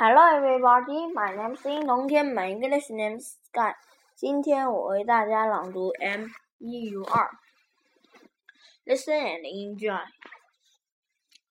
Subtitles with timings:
[0.00, 1.12] Hello, everybody.
[1.12, 3.74] My name is Ying My English name is Sky.
[4.14, 7.28] 今天我为大家朗读 M 一 U 二。
[8.86, 10.00] Listen and enjoy.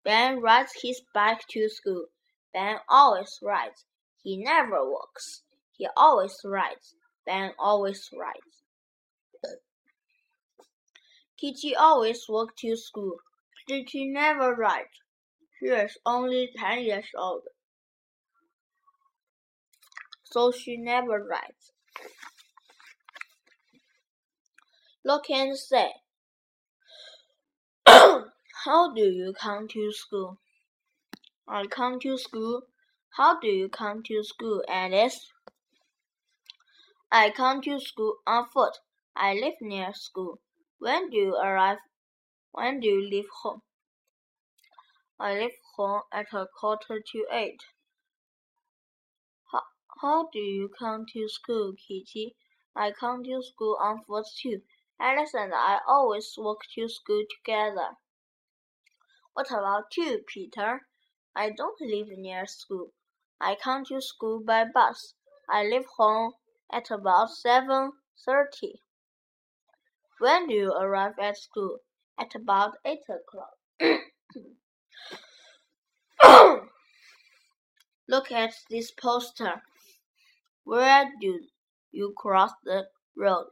[0.04, 2.08] Ben rides his bike to school.
[2.52, 3.86] Ben always rides.
[4.23, 5.43] He never walks.
[5.77, 6.96] He always rides.
[7.25, 8.64] Ben always rides.
[11.38, 13.18] Kitty always walks to school.
[13.68, 14.98] Kitty never rides.
[15.59, 17.43] She is only ten years old
[20.30, 21.73] so she never writes.
[25.05, 25.93] Look and say,
[27.87, 30.38] How do you come to school?
[31.48, 32.62] I come to school.
[33.16, 35.33] How do you come to school, Alice?
[37.10, 38.79] I come to school on foot.
[39.16, 40.41] I live near school.
[40.79, 41.79] When do you arrive?
[42.52, 43.62] When do you leave home?
[45.19, 47.62] I leave home at a quarter to eight.
[50.01, 52.37] How do you come to school, Kitty?
[52.74, 54.63] I come to school on foot too.
[54.99, 57.97] Alice and I always walk to school together.
[59.35, 60.87] What about you, Peter?
[61.35, 62.93] I don't live near school.
[63.41, 65.15] I come to school by bus.
[65.49, 66.34] I leave home
[66.72, 67.93] at about seven
[68.25, 68.82] thirty.
[70.19, 71.78] When do you arrive at school?
[72.19, 73.59] At about eight o'clock.
[78.09, 79.62] Look at this poster.
[80.71, 81.41] Where do
[81.91, 83.49] you cross the road?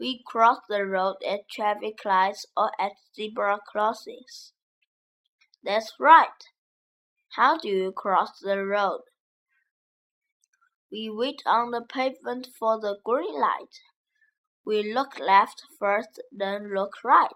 [0.00, 4.52] We cross the road at traffic lights or at zebra crossings.
[5.62, 6.42] That's right.
[7.36, 9.02] How do you cross the road?
[10.90, 13.78] We wait on the pavement for the green light.
[14.64, 17.30] We look left first, then look right,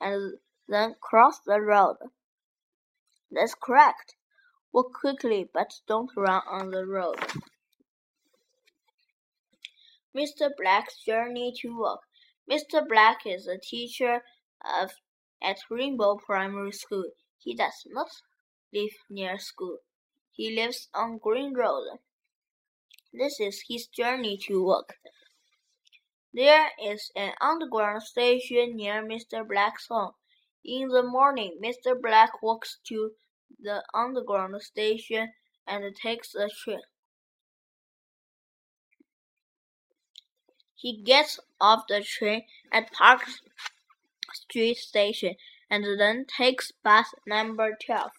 [0.00, 1.98] and then cross the road.
[3.30, 4.14] That's correct.
[4.72, 7.18] Walk quickly, but don't run on the road.
[10.16, 10.50] Mr.
[10.56, 12.00] Black's journey to work.
[12.50, 12.86] Mr.
[12.86, 14.22] Black is a teacher
[14.64, 14.92] of
[15.42, 17.10] at Rainbow Primary School.
[17.38, 18.08] He does not
[18.72, 19.78] live near school.
[20.32, 21.98] He lives on Green Road.
[23.12, 24.96] This is his journey to work.
[26.32, 29.46] There is an underground station near Mr.
[29.46, 30.12] Black's home.
[30.64, 32.00] In the morning, Mr.
[32.00, 33.10] Black walks to
[33.60, 35.32] the underground station
[35.66, 36.80] and takes a train.
[40.74, 42.42] He gets off the train
[42.72, 43.22] at Park
[44.32, 45.36] Street Station
[45.70, 48.10] and then takes bus number 12.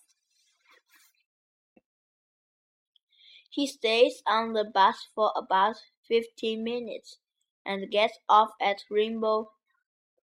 [3.49, 5.75] He stays on the bus for about
[6.07, 7.17] 15 minutes
[7.65, 9.51] and gets off at Rainbow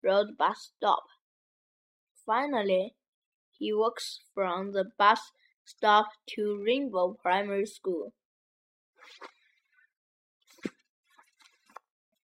[0.03, 1.03] Road bus stop.
[2.25, 2.95] Finally,
[3.63, 5.31] he walks from the bus
[5.63, 8.11] stop to Rainbow Primary School.